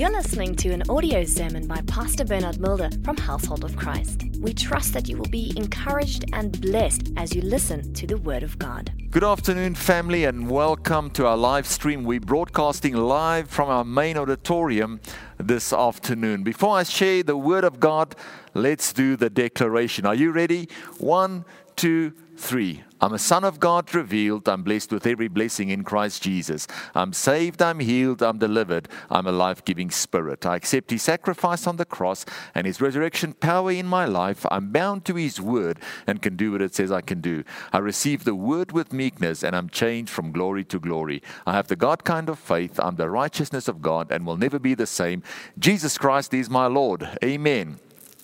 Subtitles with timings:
[0.00, 4.22] You're listening to an audio sermon by Pastor Bernard Mulder from Household of Christ.
[4.38, 8.42] We trust that you will be encouraged and blessed as you listen to the Word
[8.42, 8.90] of God.
[9.10, 12.04] Good afternoon, family, and welcome to our live stream.
[12.04, 15.02] We're broadcasting live from our main auditorium
[15.36, 16.44] this afternoon.
[16.44, 18.16] Before I share the Word of God,
[18.54, 20.06] let's do the declaration.
[20.06, 20.70] Are you ready?
[20.96, 21.44] One,
[21.76, 22.84] two, three.
[23.00, 24.48] I'm a son of God revealed.
[24.48, 26.66] I'm blessed with every blessing in Christ Jesus.
[26.94, 28.88] I'm saved, I'm healed, I'm delivered.
[29.10, 30.44] I'm a life giving spirit.
[30.44, 34.44] I accept his sacrifice on the cross and his resurrection power in my life.
[34.50, 37.44] I'm bound to his word and can do what it says I can do.
[37.72, 41.22] I receive the word with meekness and I'm changed from glory to glory.
[41.46, 42.78] I have the God kind of faith.
[42.78, 45.22] I'm the righteousness of God and will never be the same.
[45.58, 47.08] Jesus Christ is my Lord.
[47.24, 47.78] Amen.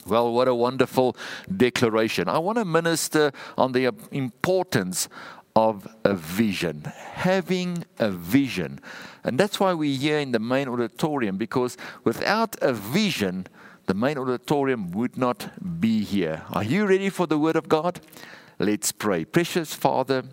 [0.07, 1.17] Well, what a wonderful
[1.55, 2.29] declaration.
[2.29, 5.09] I want to minister on the importance
[5.57, 8.79] of a vision, having a vision.
[9.25, 13.47] And that's why we're here in the main auditorium, because without a vision,
[13.87, 16.43] the main auditorium would not be here.
[16.53, 18.01] Are you ready for the Word of God?
[18.59, 19.25] Let's pray.
[19.25, 20.25] Precious Father,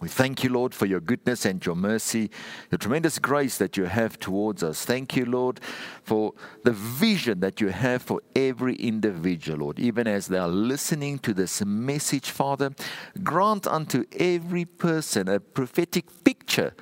[0.00, 2.30] we thank you, Lord, for your goodness and your mercy,
[2.70, 4.84] your tremendous grace that you have towards us.
[4.84, 5.58] Thank you, Lord,
[6.02, 9.78] for the vision that you have for every individual, Lord.
[9.78, 12.74] Even as they are listening to this message, Father,
[13.22, 16.74] grant unto every person a prophetic picture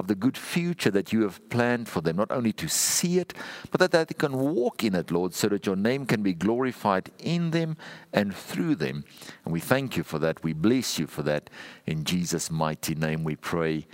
[0.00, 3.34] of the good future that you have planned for them, not only to see it,
[3.70, 7.10] but that they can walk in it, Lord, so that your name can be glorified
[7.18, 7.76] in them
[8.10, 9.04] and through them.
[9.44, 10.42] And we thank you for that.
[10.42, 11.50] We bless you for that.
[11.86, 13.86] In Jesus' mighty name we pray.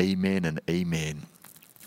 [0.00, 1.26] Amen and amen.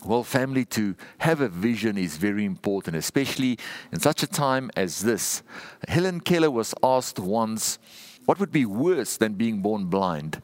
[0.04, 3.58] Well, family, to have a vision is very important, especially
[3.90, 5.42] in such a time as this.
[5.88, 7.80] Helen Keller was asked once,
[8.24, 10.40] What would be worse than being born blind?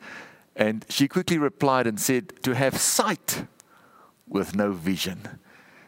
[0.57, 3.47] And she quickly replied and said, To have sight
[4.29, 5.41] with no vision.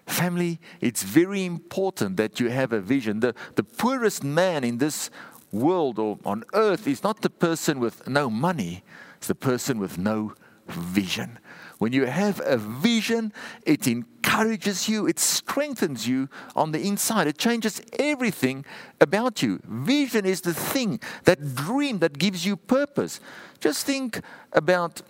[0.06, 3.20] Family, it's very important that you have a vision.
[3.20, 5.10] The, the poorest man in this
[5.52, 8.84] world or on earth is not the person with no money,
[9.16, 10.34] it's the person with no
[10.68, 11.38] vision.
[11.78, 13.32] When you have a vision,
[13.64, 18.64] it encourages you, it strengthens you on the inside, it changes everything
[19.00, 19.60] about you.
[19.64, 23.20] Vision is the thing, that dream that gives you purpose.
[23.60, 24.20] Just think
[24.52, 25.02] about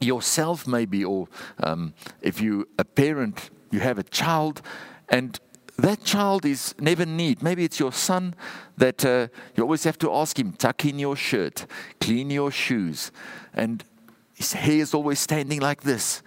[0.00, 1.28] yourself, maybe, or
[1.62, 4.62] um, if you a parent, you have a child,
[5.10, 5.38] and
[5.78, 7.42] that child is never neat.
[7.42, 8.34] Maybe it's your son
[8.76, 11.66] that uh, you always have to ask him, tuck in your shirt,
[12.00, 13.10] clean your shoes.
[13.54, 13.84] And
[14.34, 16.22] his hair is always standing like this.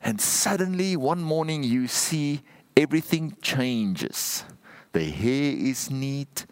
[0.00, 2.42] And suddenly, one morning, you see
[2.76, 4.44] everything changes.
[4.92, 6.46] The hair is neat,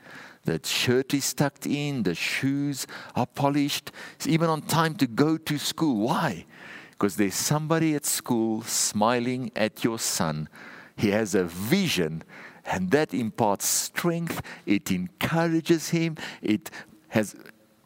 [0.44, 3.90] the shirt is tucked in, the shoes are polished.
[4.16, 6.06] It's even on time to go to school.
[6.06, 6.44] Why?
[6.90, 10.48] Because there's somebody at school smiling at your son.
[10.96, 12.22] He has a vision,
[12.66, 16.70] and that imparts strength, it encourages him, it
[17.08, 17.34] has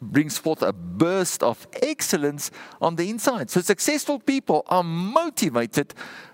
[0.01, 2.51] brings forth a burst of excellence
[2.81, 3.49] on the inside.
[3.49, 5.93] So successful people are motivated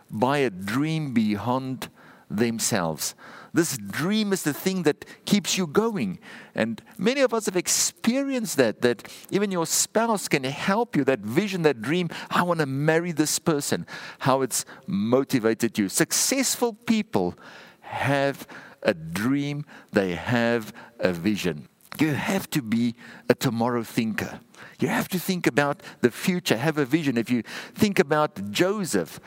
[0.09, 1.89] by a dream beyond
[2.29, 3.15] themselves.
[3.53, 6.19] This dream is the thing that keeps you going.
[6.53, 11.21] And many of us have experienced that, that even your spouse can help you, that
[11.21, 12.09] vision, that dream.
[12.29, 13.87] I want to marry this person,
[14.19, 15.87] how it's motivated you.
[15.87, 17.35] Successful people
[17.79, 18.45] have
[18.83, 21.69] a dream, they have a vision.
[21.99, 22.95] You have to be
[23.29, 24.39] a tomorrow thinker.
[24.79, 27.17] You have to think about the future, have a vision.
[27.17, 29.19] If you think about Joseph,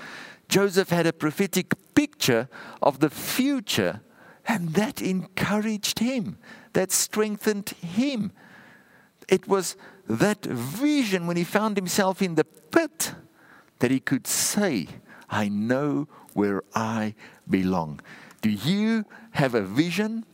[0.49, 2.49] Joseph had a prophetic picture
[2.83, 4.01] of the future,
[4.47, 6.39] and that encouraged him,
[6.73, 8.33] that strengthened him.
[9.29, 13.15] It was that vision when he found himself in the pit
[13.81, 14.89] that he could say,
[15.29, 17.15] I know where I
[17.49, 18.01] belong.
[18.41, 20.25] Do you have a vision?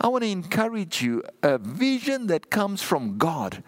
[0.00, 3.62] I want to encourage you a vision that comes from God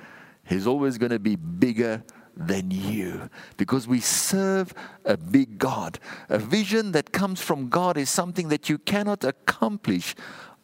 [0.48, 2.02] is always going to be bigger
[2.36, 5.98] than you because we serve a big God.
[6.28, 10.14] A vision that comes from God is something that you cannot accomplish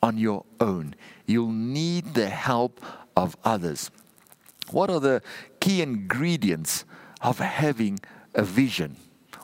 [0.02, 0.94] on your own.
[1.26, 2.84] You'll need the help
[3.16, 3.90] of others.
[4.70, 5.22] What are the
[5.60, 6.84] key ingredients
[7.20, 8.00] of having
[8.34, 8.96] a vision?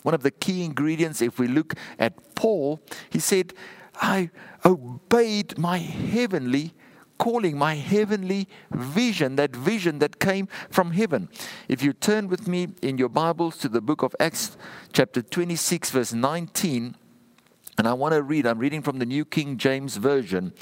[0.02, 2.80] One of the key ingredients, if we look at Paul,
[3.10, 3.52] he said,
[4.00, 4.30] I
[4.64, 6.74] obeyed my heavenly
[7.18, 11.28] calling, my heavenly vision, that vision that came from heaven.
[11.68, 14.56] If you turn with me in your Bibles to the book of Acts,
[14.92, 16.94] chapter 26, verse 19.
[17.76, 20.52] And I want to read, I'm reading from the New King James Version.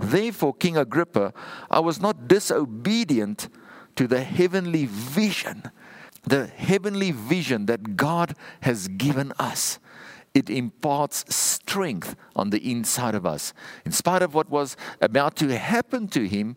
[0.00, 1.32] Therefore, King Agrippa,
[1.70, 3.48] I was not disobedient
[3.94, 5.62] to the heavenly vision,
[6.24, 9.78] the heavenly vision that God has given us
[10.34, 13.54] it imparts strength on the inside of us.
[13.84, 16.56] In spite of what was about to happen to him,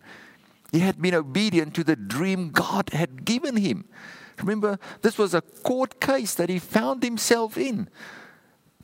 [0.71, 3.85] he had been obedient to the dream God had given him.
[4.39, 7.89] Remember, this was a court case that he found himself in.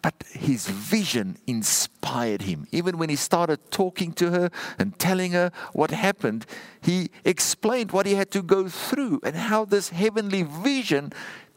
[0.01, 2.67] But his vision inspired him.
[2.71, 6.45] Even when he started talking to her and telling her what happened,
[6.81, 11.13] he explained what he had to go through and how this heavenly vision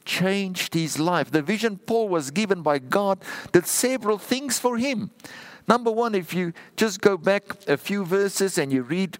[0.06, 1.31] changed his life.
[1.31, 3.19] The vision Paul was given by God
[3.53, 5.11] did several things for him.
[5.69, 9.19] Number one, if you just go back a few verses and you read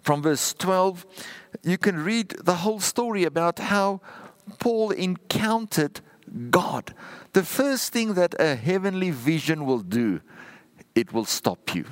[0.00, 1.06] from verse 12,
[1.62, 4.00] you can read the whole story about how
[4.58, 6.00] Paul encountered
[6.50, 6.94] God.
[7.34, 10.20] The first thing that a heavenly vision will do,
[10.94, 11.84] it will stop you.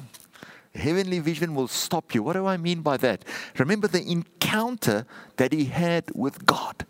[0.74, 2.22] Heavenly vision will stop you.
[2.22, 3.24] What do I mean by that?
[3.58, 5.04] Remember the encounter
[5.36, 6.86] that he had with God.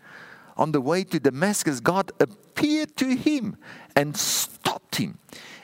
[0.57, 3.57] On the way to Damascus, God appeared to him
[3.95, 5.17] and stopped him.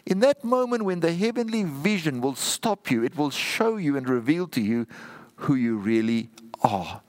[0.06, 4.08] In that moment, when the heavenly vision will stop you, it will show you and
[4.08, 4.88] reveal to you
[5.36, 6.30] who you really
[6.64, 7.02] are.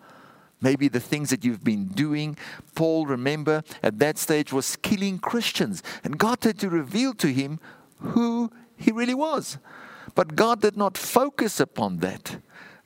[0.60, 2.36] Maybe the things that you've been doing.
[2.74, 5.82] Paul, remember, at that stage was killing Christians.
[6.02, 7.60] And God had to reveal to him
[7.98, 9.58] who he really was.
[10.16, 12.38] But God did not focus upon that.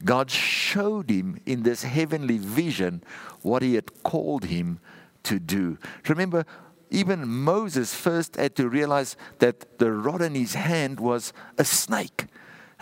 [0.04, 3.02] God showed him in this heavenly vision
[3.42, 4.80] what he had called him
[5.24, 5.78] to do.
[6.08, 6.44] Remember,
[6.90, 12.26] even Moses first had to realize that the rod in his hand was a snake.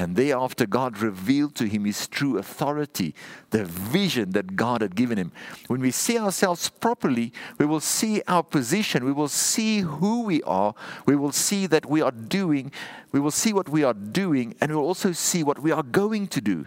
[0.00, 3.14] And thereafter, God revealed to him his true authority,
[3.50, 5.30] the vision that God had given him.
[5.66, 10.42] When we see ourselves properly, we will see our position, we will see who we
[10.44, 10.74] are,
[11.04, 12.72] we will see that we are doing,
[13.12, 15.82] we will see what we are doing, and we will also see what we are
[15.82, 16.66] going to do.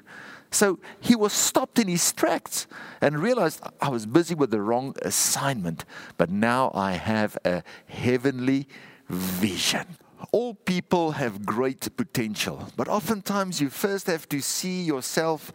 [0.54, 2.68] So he was stopped in his tracks
[3.02, 5.84] and realized I was busy with the wrong assignment,
[6.18, 8.68] but now I have a heavenly
[9.10, 9.98] vision
[10.32, 15.52] all people have great potential, but oftentimes you first have to see yourself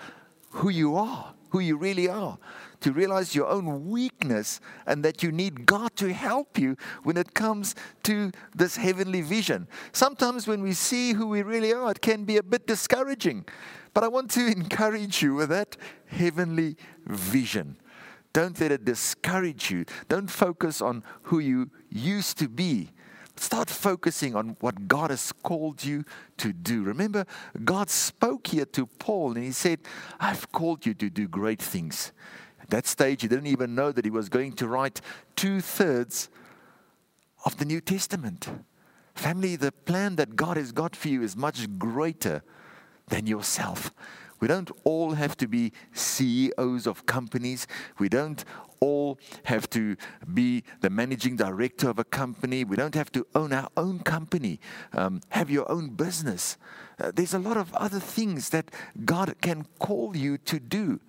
[0.51, 2.39] who you are, who you really are,
[2.81, 7.35] to realize your own weakness and that you need God to help you when it
[7.35, 7.75] comes
[8.05, 9.67] to this heavenly vision.
[9.93, 13.47] Sometimes when we see who we really are, it can be a bit discouraging,
[13.95, 15.77] but I want to encourage you with that
[16.07, 16.77] heavenly
[17.07, 17.77] vision.
[18.33, 19.85] Don't let it discourage you.
[20.09, 22.91] Don't focus on who you used to be
[23.41, 26.05] Start focusing on what God has called you
[26.39, 26.83] to do.
[26.83, 27.25] Remember,
[27.65, 29.81] God spoke here to Paul and he said,
[30.19, 32.13] I've called you to do great things.
[32.61, 35.01] At that stage, he didn't even know that he was going to write
[35.37, 36.29] two thirds
[37.45, 38.49] of the New Testament.
[39.15, 42.43] Family, the plan that God has got for you is much greater
[43.09, 43.93] than yourself.
[44.41, 47.67] We don't all have to be CEOs of companies.
[47.99, 48.45] We don't
[48.81, 49.97] all have to
[50.33, 52.65] be the managing director of a company.
[52.65, 54.61] We don't have to own our own company,
[54.93, 56.57] um, have your own business.
[57.01, 58.71] Uh, there's a lot of other things that
[59.05, 61.01] God can call you to do.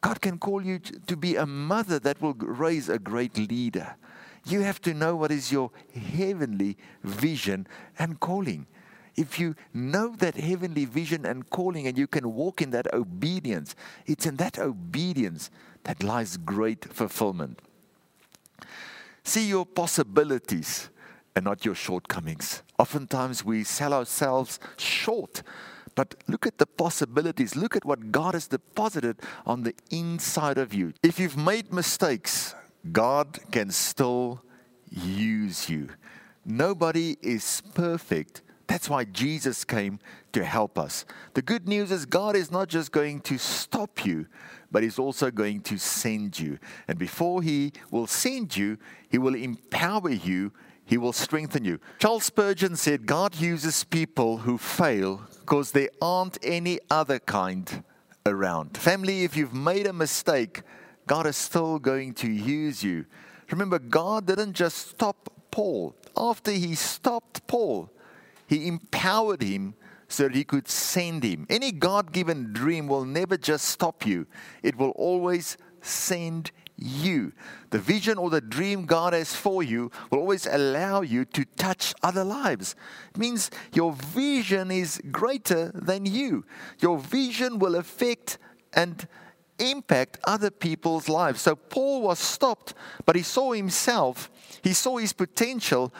[0.00, 3.96] God can call you to be a mother that will raise a great leader.
[4.44, 7.66] You have to know what is your heavenly vision
[7.98, 8.66] and calling
[9.16, 13.74] if you know that heavenly vision and calling and you can walk in that obedience,
[14.06, 15.50] it's in that obedience
[15.84, 17.60] that lies great fulfillment.
[19.24, 20.90] See your possibilities
[21.34, 22.62] and not your shortcomings.
[22.78, 25.42] Oftentimes we sell ourselves short.
[25.94, 27.56] But look at the possibilities.
[27.56, 30.92] Look at what God has deposited on the inside of you.
[31.02, 32.54] If you've made mistakes,
[32.92, 34.42] God can still
[34.90, 35.88] use you.
[36.44, 40.00] Nobody is perfect, that's why Jesus came
[40.32, 41.04] to help us.
[41.34, 44.26] The good news is God is not just going to stop you,
[44.70, 46.58] but He's also going to send you.
[46.88, 50.52] And before He will send you, He will empower you,
[50.84, 51.78] He will strengthen you.
[51.98, 57.84] Charles Spurgeon said, God uses people who fail because there aren't any other kind
[58.26, 58.76] around.
[58.76, 60.62] Family, if you've made a mistake,
[61.06, 63.06] God is still going to use you.
[63.50, 65.94] Remember, God didn't just stop Paul.
[66.16, 67.90] After He stopped Paul,
[68.46, 69.74] he empowered him
[70.08, 71.46] so that he could send him.
[71.50, 74.26] Any God given dream will never just stop you,
[74.62, 77.32] it will always send you.
[77.70, 81.94] The vision or the dream God has for you will always allow you to touch
[82.02, 82.74] other lives.
[83.14, 86.44] It means your vision is greater than you.
[86.80, 88.38] Your vision will affect
[88.74, 89.08] and
[89.58, 91.40] impact other people's lives.
[91.40, 92.74] So Paul was stopped,
[93.04, 94.30] but he saw himself,
[94.62, 95.92] he saw his potential,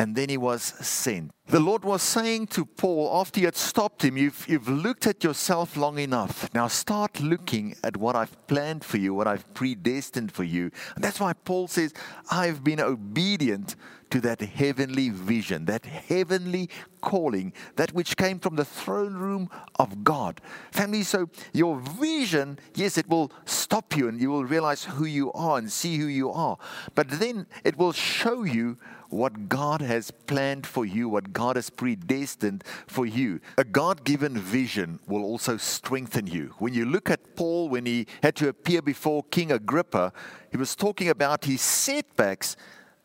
[0.00, 1.30] and then he was sent.
[1.46, 5.22] The Lord was saying to Paul after he had stopped him, you've, you've looked at
[5.22, 6.48] yourself long enough.
[6.54, 10.70] Now start looking at what I've planned for you, what I've predestined for you.
[10.94, 11.92] And that's why Paul says,
[12.30, 13.76] I've been obedient
[14.10, 16.70] to that heavenly vision, that heavenly
[17.02, 20.40] calling, that which came from the throne room of God.
[20.70, 25.30] Family, so your vision, yes, it will stop you and you will realize who you
[25.32, 26.56] are and see who you are.
[26.94, 28.78] But then it will show you
[29.10, 33.40] what God has planned for you, what God has predestined for you.
[33.58, 36.54] A God given vision will also strengthen you.
[36.58, 40.14] When you look at Paul, when he had to appear before King Agrippa,
[40.50, 42.56] he was talking about his setbacks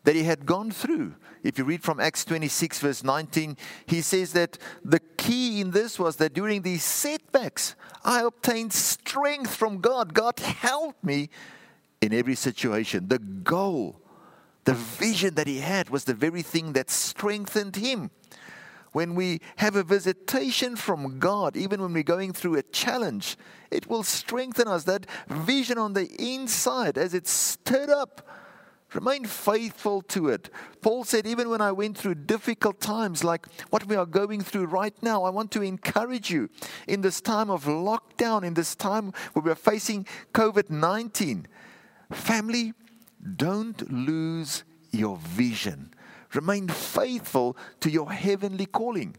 [0.03, 1.15] that he had gone through.
[1.43, 6.00] If you read from Acts 26, verse 19, he says that the key in this
[6.00, 10.13] was that during these setbacks, I obtained strength from God.
[10.13, 11.29] God helped me
[12.01, 13.07] in every situation.
[13.07, 14.01] The goal,
[14.69, 18.11] the vision that he had was the very thing that strengthened him.
[18.91, 23.35] When we have a visitation from God, even when we're going through a challenge,
[23.71, 24.83] it will strengthen us.
[24.83, 28.27] That vision on the inside, as it stirred up
[28.93, 30.49] Remain faithful to it.
[30.81, 34.65] Paul said, even when I went through difficult times like what we are going through
[34.65, 36.49] right now, I want to encourage you
[36.88, 41.47] in this time of lockdown, in this time where we're facing COVID 19.
[42.11, 42.73] Family,
[43.35, 45.93] don't lose your vision.
[46.33, 49.15] Remain faithful to your heavenly calling.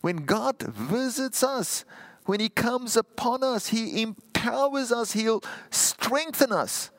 [0.00, 1.84] When God visits us,
[2.26, 6.90] when He comes upon us, He empowers us, He'll strengthen us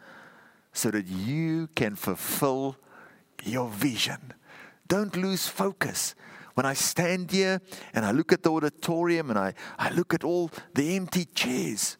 [0.73, 2.77] so that you can fulfill
[3.43, 4.33] your vision.
[4.87, 6.15] Don't lose focus.
[6.53, 7.61] When I stand here
[7.93, 11.97] and I look at the auditorium and I, I look at all the empty chairs,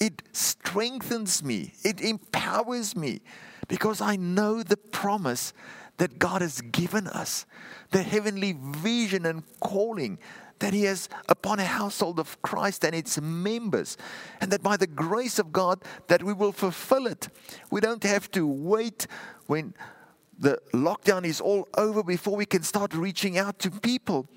[0.00, 3.20] it strengthens me, it empowers me
[3.68, 5.52] because I know the promise
[5.96, 7.46] that God has given us,
[7.90, 10.18] the heavenly vision and calling
[10.58, 13.96] that He has upon a household of Christ and its members,
[14.40, 17.28] and that by the grace of God that we will fulfill it.
[17.70, 19.06] We don't have to wait
[19.46, 19.74] when
[20.38, 24.28] the lockdown is all over before we can start reaching out to people.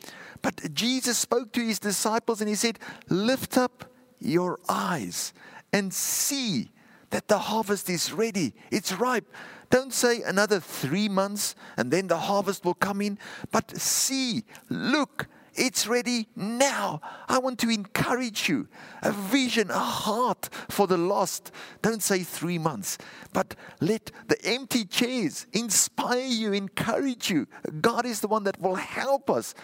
[0.41, 2.79] But Jesus spoke to his disciples and he said,
[3.10, 3.86] Lift up
[4.19, 5.34] your eyes
[5.74, 6.72] and see
[7.09, 9.31] that the harvest is ready, it's ripe.
[9.69, 13.17] Don't say another three months and then the harvest will come in,
[13.51, 17.01] but see, look, it's ready now.
[17.27, 18.67] I want to encourage you.
[19.01, 21.51] A vision, a heart for the lost.
[21.81, 22.99] Don't say three months,
[23.33, 27.47] but let the empty chairs inspire you, encourage you.
[27.81, 29.55] God is the one that will help us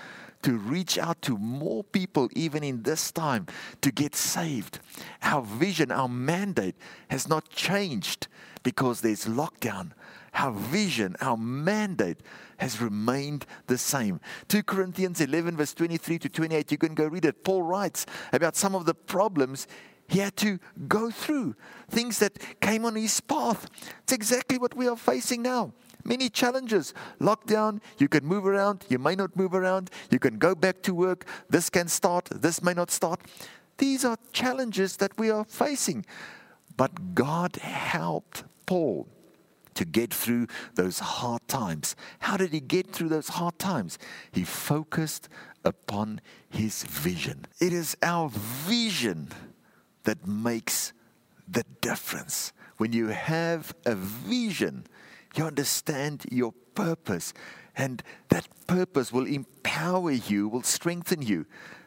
[0.44, 3.48] to reach out to more people, even in this time,
[3.82, 4.80] to get saved.
[5.22, 6.76] Our vision, our mandate
[7.10, 8.28] has not changed
[8.62, 9.92] because there's lockdown.
[10.34, 12.22] Our vision, our mandate
[12.58, 14.20] has remained the same.
[14.48, 17.44] 2 Corinthians 11, verse 23 to 28, you can go read it.
[17.44, 19.68] Paul writes about some of the problems
[20.08, 21.56] he had to go through,
[21.90, 23.68] things that came on his path.
[24.04, 25.74] It's exactly what we are facing now.
[26.04, 26.94] Many challenges.
[27.20, 30.94] Lockdown, you can move around, you may not move around, you can go back to
[30.94, 33.22] work, this can start, this may not start.
[33.78, 36.06] These are challenges that we are facing.
[36.76, 39.08] But God helped Paul
[39.76, 41.96] to get through those hard times.
[42.20, 43.98] How did he get through those hard times?
[44.32, 45.30] He focused
[45.64, 47.46] upon his vision.
[47.60, 49.30] It is our vision
[50.04, 50.94] that makes
[51.48, 52.54] the difference.
[52.78, 54.86] When you have a vision,
[55.34, 57.34] you understand your purpose,
[57.76, 61.46] and that purpose will empower you, will strengthen you.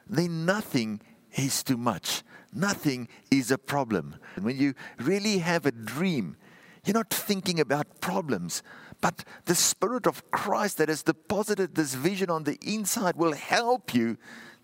[0.09, 1.01] Then nothing
[1.35, 2.23] is too much.
[2.53, 4.17] Nothing is a problem.
[4.41, 6.37] When you really have a dream,
[6.85, 8.63] you're not thinking about problems,
[9.01, 13.93] but the Spirit of Christ that has deposited this vision on the inside will help
[13.93, 14.17] you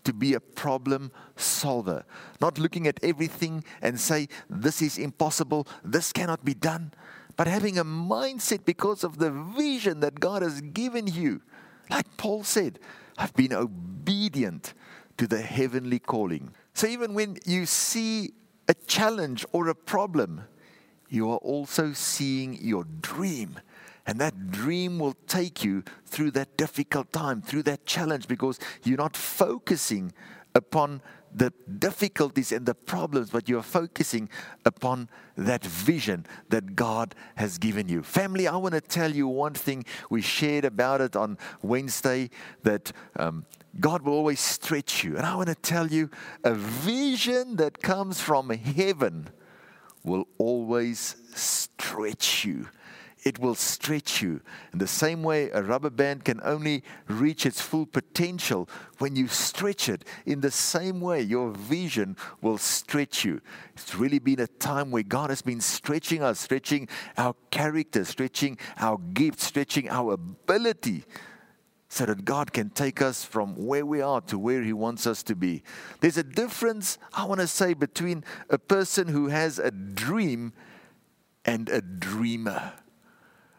[0.03, 2.03] to be a problem solver.
[2.41, 6.93] Not looking at everything and say, this is impossible, this cannot be done,
[7.35, 11.41] but having a mindset because of the vision that God has given you.
[11.89, 12.79] Like Paul said,
[13.17, 14.73] I've been obedient
[15.17, 16.53] to the heavenly calling.
[16.73, 18.33] So even when you see
[18.67, 20.45] a challenge or a problem,
[21.09, 23.59] you are also seeing your dream.
[24.05, 28.97] And that dream will take you through that difficult time, through that challenge, because you're
[28.97, 30.11] not focusing
[30.55, 31.01] upon
[31.35, 34.29] the difficulties and the problems, but you're focusing
[34.65, 38.03] upon that vision that God has given you.
[38.03, 39.85] Family, I want to tell you one thing.
[40.09, 42.29] We shared about it on Wednesday
[42.63, 43.45] that um,
[43.79, 45.17] God will always stretch you.
[45.17, 46.09] And I want to tell you
[46.43, 49.29] a vision that comes from heaven
[50.03, 52.67] will always stretch you.
[53.23, 54.41] It will stretch you.
[54.73, 59.27] In the same way, a rubber band can only reach its full potential when you
[59.27, 60.03] stretch it.
[60.25, 63.41] In the same way, your vision will stretch you.
[63.73, 68.57] It's really been a time where God has been stretching us, stretching our character, stretching
[68.77, 71.05] our gift, stretching our ability
[71.87, 75.21] so that God can take us from where we are to where He wants us
[75.23, 75.63] to be.
[76.01, 80.53] There's a difference, I want to say, between a person who has a dream
[81.45, 82.73] and a dreamer.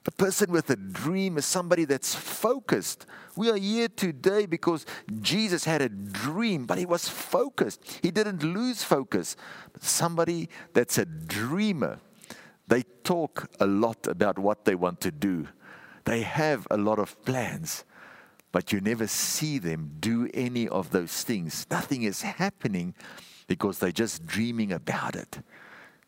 [0.06, 3.06] A person with a dream is somebody that's focused.
[3.36, 4.84] We are here today because
[5.20, 8.00] Jesus had a dream, but he was focused.
[8.02, 9.34] He didn't lose focus.
[9.80, 12.00] Somebody that's a dreamer,
[12.68, 15.48] they talk a lot about what they want to do.
[16.04, 17.84] They have a lot of plans,
[18.52, 21.66] but you never see them do any of those things.
[21.70, 22.94] Nothing is happening
[23.46, 25.38] because they're just dreaming about it.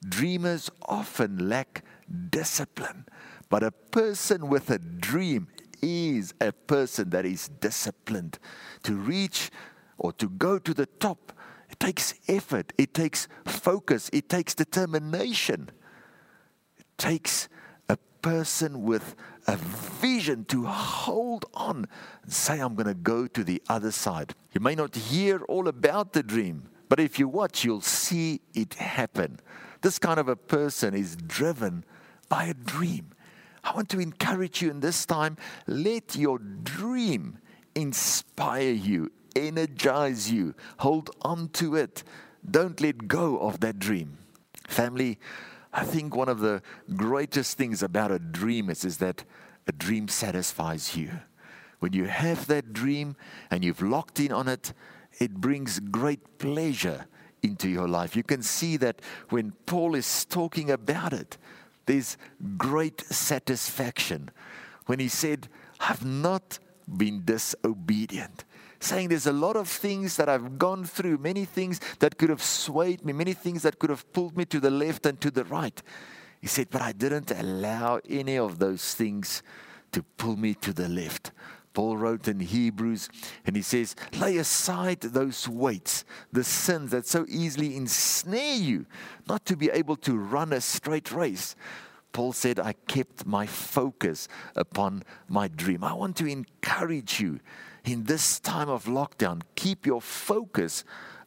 [0.07, 1.83] Dreamers often lack
[2.31, 3.07] discipline.
[3.49, 5.49] But a person with a dream
[5.83, 8.38] is a person that is disciplined.
[8.85, 9.50] To reach
[9.99, 11.33] or to go to the top,
[11.71, 15.71] it takes effort, it takes focus, it takes determination.
[16.76, 17.49] It takes
[17.88, 19.15] a person with
[19.47, 21.87] a vision to hold on
[22.23, 24.35] and say, I'm going to go to the other side.
[24.53, 28.75] You may not hear all about the dream, but if you watch, you'll see it
[28.75, 29.41] happen.
[29.83, 31.85] This kind of a person is driven
[32.29, 33.11] by a dream.
[33.66, 37.38] I want to encourage you in this time let your dream
[37.75, 42.04] inspire you, energize you, hold on to it.
[42.49, 44.18] Don't let go of that dream.
[44.68, 45.18] Family,
[45.73, 46.62] I think one of the
[46.94, 49.25] greatest things about a dream is, is that
[49.66, 51.11] a dream satisfies you.
[51.80, 53.16] When you have that dream
[53.50, 54.73] and you've locked in on it,
[55.18, 57.06] it brings great pleasure
[57.42, 58.14] into your life.
[58.14, 61.37] You can see that when Paul is talking about it,
[61.87, 62.16] there's
[62.57, 64.31] great satisfaction
[64.87, 65.49] when he said,
[65.81, 66.59] I've not
[66.97, 68.45] been disobedient.
[68.78, 72.43] Saying there's a lot of things that I've gone through, many things that could have
[72.43, 75.45] swayed me, many things that could have pulled me to the left and to the
[75.45, 75.83] right.
[76.40, 79.43] He said, but I didn't allow any of those things
[79.93, 81.33] to pull me to the left.
[81.76, 83.11] Paul wrote in Hebrews,
[83.45, 88.87] and he says, Lay aside those weights, the sins that so easily ensnare you,
[89.29, 91.55] not to be able to run a straight race.
[92.14, 95.85] Paul said, I kept my focus upon my dream.
[95.85, 97.40] I want to encourage you
[97.85, 100.83] in this time of lockdown, keep your focus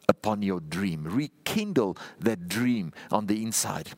[0.08, 3.90] upon your dream, rekindle that dream on the inside.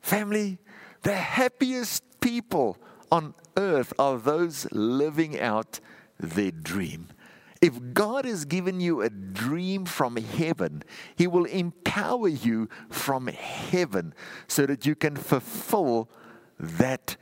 [0.00, 0.56] Family,
[1.02, 2.78] the happiest people
[3.10, 5.80] on earth are those living out
[6.18, 7.08] their dream.
[7.62, 10.82] If God has given you a dream from heaven,
[11.16, 14.14] He will empower you from heaven
[14.46, 16.10] so that you can fulfill
[16.58, 17.16] that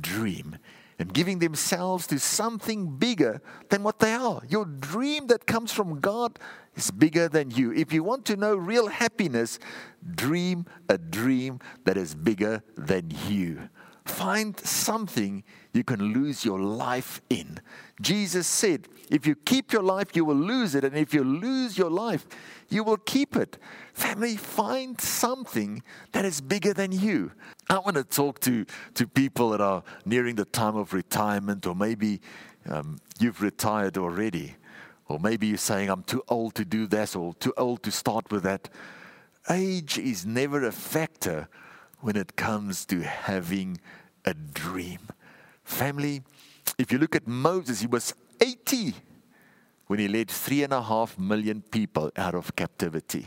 [0.00, 0.58] dream
[0.98, 4.42] and giving themselves to something bigger than what they are.
[4.48, 6.38] Your dream that comes from God
[6.74, 7.72] is bigger than you.
[7.72, 9.60] If you want to know real happiness,
[10.14, 13.68] dream a dream that is bigger than you.
[14.08, 17.60] Find something you can lose your life in.
[18.00, 20.82] Jesus said, if you keep your life, you will lose it.
[20.82, 22.26] And if you lose your life,
[22.68, 23.58] you will keep it.
[23.92, 27.32] Family, find something that is bigger than you.
[27.70, 31.74] I want to talk to, to people that are nearing the time of retirement, or
[31.74, 32.20] maybe
[32.68, 34.56] um, you've retired already,
[35.08, 38.30] or maybe you're saying, I'm too old to do this, or too old to start
[38.32, 38.68] with that.
[39.50, 41.48] Age is never a factor
[42.00, 43.78] when it comes to having
[44.24, 45.00] a dream.
[45.64, 46.22] Family,
[46.78, 48.94] if you look at Moses, he was 80
[49.86, 53.26] when he led three and a half million people out of captivity.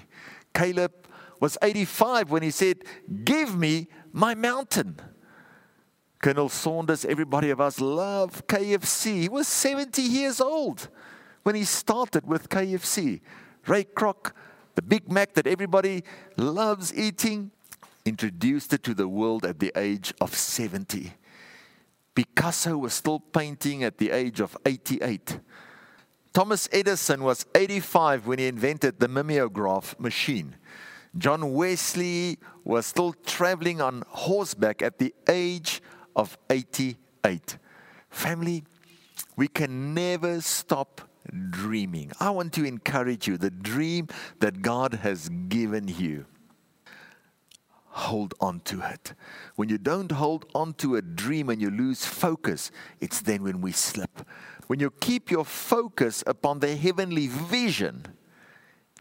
[0.53, 0.91] Caleb
[1.39, 2.83] was 85 when he said,
[3.23, 4.99] Give me my mountain.
[6.21, 9.21] Colonel Saunders, everybody of us love KFC.
[9.21, 10.87] He was 70 years old
[11.41, 13.21] when he started with KFC.
[13.65, 14.31] Ray Kroc,
[14.75, 16.03] the Big Mac that everybody
[16.37, 17.49] loves eating,
[18.05, 21.13] introduced it to the world at the age of 70.
[22.15, 25.39] Picasso was still painting at the age of 88.
[26.33, 30.55] Thomas Edison was 85 when he invented the mimeograph machine.
[31.17, 35.81] John Wesley was still traveling on horseback at the age
[36.15, 37.57] of 88.
[38.09, 38.63] Family,
[39.35, 41.01] we can never stop
[41.49, 42.11] dreaming.
[42.19, 44.07] I want to encourage you the dream
[44.39, 46.25] that God has given you
[47.91, 49.13] hold on to it.
[49.55, 53.61] When you don't hold on to a dream and you lose focus, it's then when
[53.61, 54.25] we slip.
[54.67, 58.05] When you keep your focus upon the heavenly vision,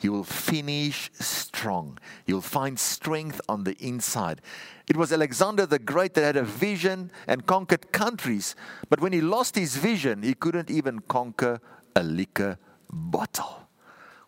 [0.01, 1.99] you will finish strong.
[2.27, 4.41] You'll find strength on the inside.
[4.89, 8.57] It was Alexander the Great that had a vision and conquered countries,
[8.89, 11.61] but when he lost his vision, he couldn't even conquer
[11.95, 12.59] a liquor
[12.91, 13.69] bottle.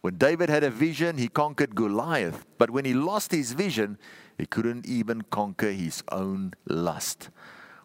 [0.02, 3.98] When David had a vision, he conquered Goliath, but when he lost his vision,
[4.38, 7.30] he couldn't even conquer his own lust.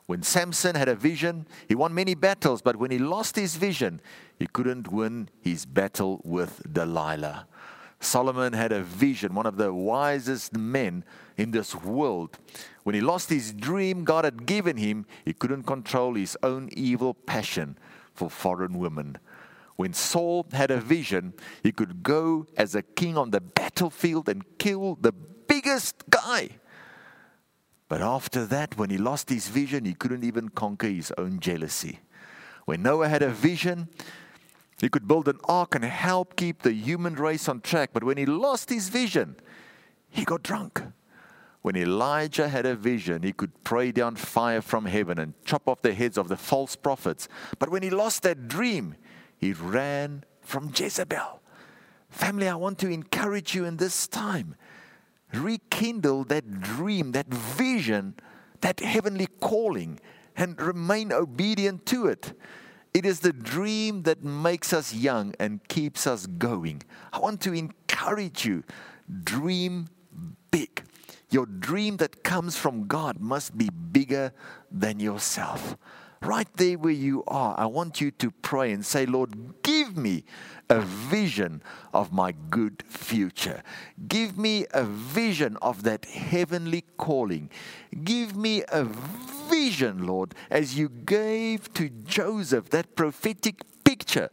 [0.07, 3.99] When Samson had a vision, he won many battles, but when he lost his vision,
[4.39, 7.45] he couldn't win his battle with Delilah.
[7.99, 11.03] Solomon had a vision, one of the wisest men
[11.35, 12.37] in this world.
[12.83, 17.13] When he lost his dream God had given him, he couldn't control his own evil
[17.13, 17.77] passion
[18.13, 19.17] for foreign women.
[19.75, 21.33] When Saul had a vision,
[21.63, 25.13] he could go as a king on the battlefield and kill the
[25.67, 26.49] biggest guy.
[27.89, 31.99] But after that, when he lost his vision, he couldn't even conquer his own jealousy.
[32.65, 33.89] When Noah had a vision,
[34.79, 37.89] he could build an ark and help keep the human race on track.
[37.93, 39.35] But when he lost his vision,
[40.09, 40.81] he got drunk.
[41.61, 45.81] When Elijah had a vision, he could pray down fire from heaven and chop off
[45.81, 47.27] the heads of the false prophets.
[47.59, 48.95] But when he lost that dream,
[49.37, 51.41] he ran from Jezebel.
[52.09, 54.55] Family, I want to encourage you in this time.
[55.33, 58.15] Rekindle that dream, that vision,
[58.61, 59.99] that heavenly calling,
[60.35, 62.33] and remain obedient to it.
[62.93, 66.83] It is the dream that makes us young and keeps us going.
[67.13, 68.63] I want to encourage you
[69.23, 69.89] dream
[70.51, 70.83] big.
[71.29, 74.31] Your dream that comes from God must be bigger
[74.71, 75.77] than yourself.
[76.21, 80.23] Right there where you are, I want you to pray and say, Lord, give me
[80.69, 81.61] a vision
[81.93, 83.61] of my good future.
[84.07, 87.49] Give me a vision of that heavenly calling.
[88.03, 94.29] Give me a vision, Lord, as you gave to Joseph that prophetic picture.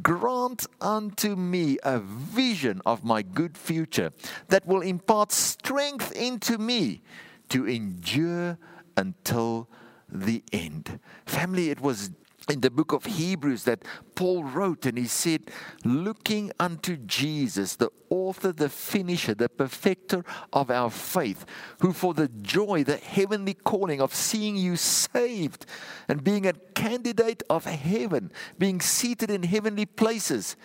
[0.00, 4.12] Grant unto me a vision of my good future
[4.48, 7.02] that will impart strength into me
[7.50, 8.56] to endure
[8.96, 9.68] until
[10.12, 11.00] the end.
[11.26, 12.10] Family, it was
[12.48, 15.50] in the book of Hebrews that Paul wrote, and he said,
[15.84, 21.46] Looking unto Jesus, the author, the finisher, the perfecter of our faith,
[21.80, 25.66] who for the joy, the heavenly calling of seeing you saved
[26.08, 30.56] and being a candidate of heaven, being seated in heavenly places,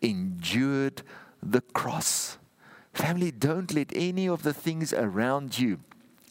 [0.00, 1.02] endured
[1.42, 2.38] the cross.
[2.92, 5.80] Family, don't let any of the things around you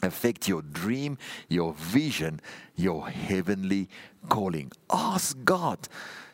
[0.03, 1.17] affect your dream,
[1.49, 2.41] your vision,
[2.75, 3.89] your heavenly
[4.29, 4.71] calling.
[4.89, 5.87] Ask God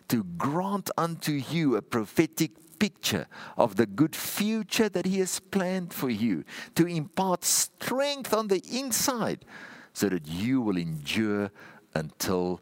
[0.08, 3.28] to grant unto you a prophetic picture
[3.58, 6.44] of the good future that He has planned for you,
[6.76, 9.46] to impart strength on the inside
[9.94, 11.52] so that you will endure
[11.94, 12.62] until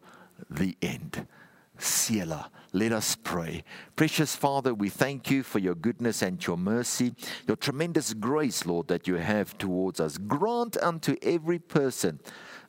[0.50, 1.26] the end.
[1.78, 2.50] Selah.
[2.72, 3.64] Let us pray.
[3.96, 7.14] Precious Father, we thank you for your goodness and your mercy,
[7.46, 10.18] your tremendous grace, Lord, that you have towards us.
[10.18, 12.20] Grant unto every person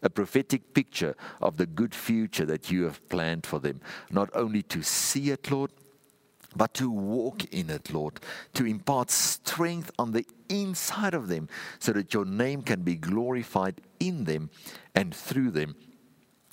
[0.02, 4.64] a prophetic picture of the good future that you have planned for them, not only
[4.64, 5.72] to see it, Lord,
[6.56, 8.22] but to walk in it, Lord,
[8.54, 13.82] to impart strength on the inside of them so that your name can be glorified
[14.00, 14.50] in them
[14.96, 15.76] and through them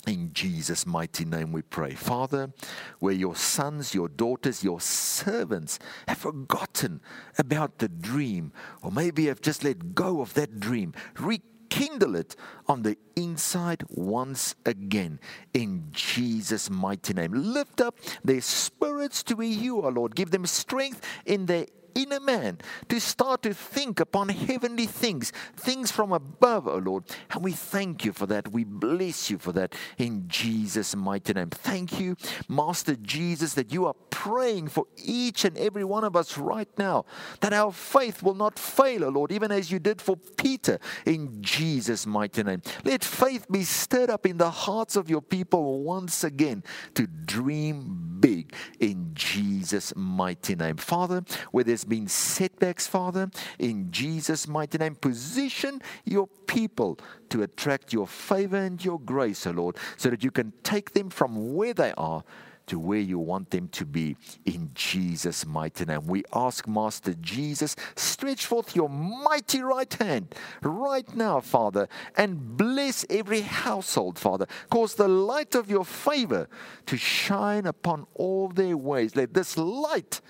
[0.07, 1.93] in Jesus' mighty name we pray.
[1.93, 2.53] Father,
[2.99, 7.01] where your sons, your daughters, your servants have forgotten
[7.37, 12.35] about the dream, or maybe have just let go of that dream, rekindle it
[12.67, 15.19] on the inside once again
[15.53, 17.31] in Jesus' mighty name.
[17.33, 20.15] Lift up their spirits to you are, Lord.
[20.15, 21.65] Give them strength in their
[21.97, 27.03] inner man to start to think upon heavenly things, things from above, oh Lord.
[27.31, 28.51] And we thank you for that.
[28.51, 31.49] We bless you for that in Jesus' mighty name.
[31.49, 32.15] Thank you,
[32.47, 37.05] Master Jesus, that you are praying for each and every one of us right now,
[37.41, 41.41] that our faith will not fail, oh Lord, even as you did for Peter in
[41.41, 42.61] Jesus' mighty name.
[42.83, 48.17] Let faith be stirred up in the hearts of your people once again to dream
[48.19, 50.77] big in Jesus' mighty name.
[50.77, 54.95] Father, where there's been setbacks, Father, in Jesus' mighty name.
[54.95, 60.31] Position your people to attract your favor and your grace, O Lord, so that you
[60.31, 62.23] can take them from where they are
[62.67, 66.05] to where you want them to be in Jesus' mighty name.
[66.05, 73.05] We ask, Master Jesus, stretch forth your mighty right hand right now, Father, and bless
[73.09, 74.47] every household, Father.
[74.69, 76.47] Cause the light of your favor
[76.85, 79.15] to shine upon all their ways.
[79.15, 80.21] Let this light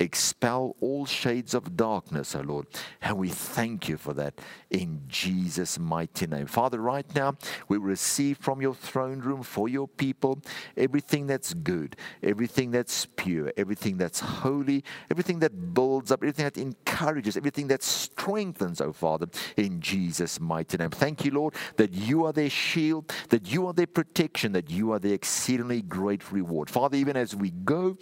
[0.00, 2.66] expel all shades of darkness, O Lord.
[3.02, 6.46] And we thank you for that in Jesus' mighty name.
[6.46, 7.36] Father, right now,
[7.68, 10.40] we receive from your throne room for your people
[10.76, 16.56] everything that's good, everything that's pure, everything that's holy, everything that builds up, everything that
[16.56, 20.90] encourages, everything that strengthens, oh Father, in Jesus' mighty name.
[20.90, 24.92] Thank you, Lord, that you are their shield, that you are their protection, that you
[24.92, 26.70] are their exceedingly great reward.
[26.70, 27.98] Father, even as we go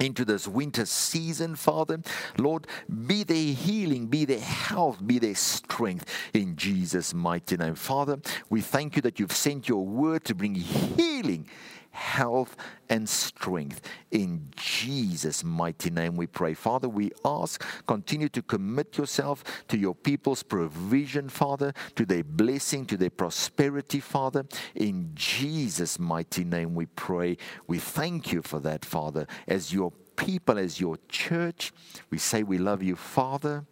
[0.00, 2.00] into this winter season, Father.
[2.38, 2.66] Lord,
[3.06, 7.74] be their healing, be their health, be their strength in Jesus' mighty name.
[7.74, 11.46] Father, we thank you that you've sent your word to bring healing
[11.90, 12.56] health
[12.88, 13.80] and strength.
[14.10, 16.54] In Jesus' mighty name we pray.
[16.54, 22.86] Father, we ask, continue to commit yourself to your people's provision, Father, to their blessing,
[22.86, 24.44] to their prosperity, Father.
[24.74, 27.36] In Jesus' mighty name we pray.
[27.66, 29.26] We thank you for that, Father.
[29.46, 31.72] As your people, as your church,
[32.10, 33.64] we say we love you, Father.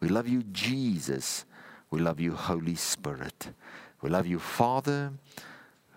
[0.00, 1.44] We love you, Jesus.
[1.90, 3.50] We love you, Holy Spirit.
[4.02, 5.12] We love you, Father.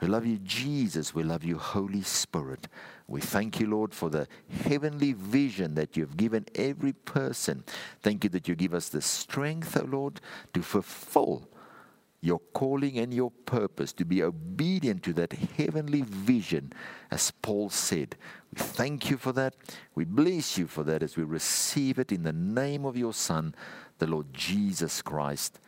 [0.02, 1.14] We love you, Jesus.
[1.14, 2.68] We love you, Holy Spirit.
[3.08, 4.28] We thank you, Lord, for the
[4.64, 7.64] heavenly vision that you've given every person.
[8.02, 10.22] Thank you that you give us the strength, O oh Lord,
[10.54, 11.50] to fulfill
[12.22, 16.74] your calling and your purpose, to be obedient to that heavenly vision,
[17.12, 18.16] as Paul said.
[18.54, 19.56] We thank you for that.
[19.96, 23.56] We bless you for that as we receive it in the name of your Son,
[24.00, 25.60] the Lord Jesus Christ.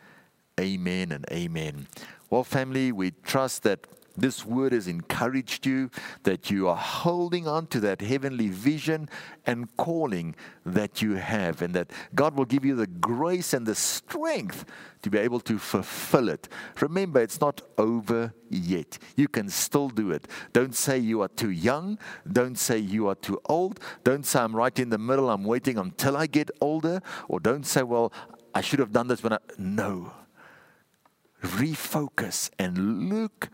[0.60, 1.86] Amen and amen.
[2.28, 5.90] Well, family, we trust that this word has encouraged you,
[6.24, 9.08] that you are holding on to that heavenly vision
[9.46, 13.74] and calling that you have, and that God will give you the grace and the
[13.74, 14.64] strength
[15.02, 16.48] to be able to fulfill it.
[16.80, 18.98] Remember, it's not over yet.
[19.16, 20.28] You can still do it.
[20.52, 21.98] Don't say you are too young.
[22.30, 23.80] Don't say you are too old.
[24.04, 25.28] Don't say I'm right in the middle.
[25.30, 27.02] I'm waiting until I get older.
[27.28, 28.12] Or don't say, well,
[28.54, 29.38] I should have done this when I.
[29.58, 30.12] No.
[31.42, 33.48] Refocus and look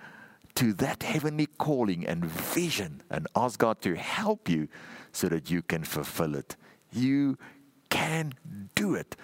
[0.59, 4.66] to that heavenly calling and vision and ask God to help you
[5.12, 6.57] so that you can fulfill it.
[6.92, 7.38] You
[7.90, 8.33] can
[8.75, 9.14] do it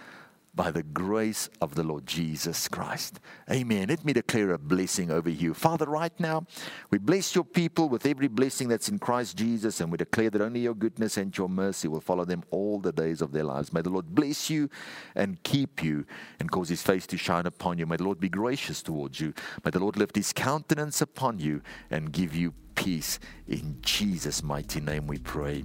[0.55, 3.21] by the grace of the Lord Jesus Christ.
[3.51, 3.89] Amen.
[3.89, 5.53] Let me declare a blessing over you.
[5.53, 6.47] Father, right now,
[6.91, 10.41] we bless your people with every blessing that's in Christ Jesus, and we declare that
[10.41, 13.73] only your goodness and your mercy will follow them all the days of their lives.
[13.73, 14.71] May the Lord bless you
[15.15, 16.07] and keep you
[16.39, 17.87] and cause his face to shine upon you.
[17.87, 19.35] May the Lord be gracious towards you.
[19.65, 23.19] May the Lord lift his countenance upon you and give you peace.
[23.49, 25.65] In Jesus' mighty name we pray.